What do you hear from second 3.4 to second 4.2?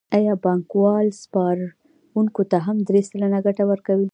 ګټه ورکوي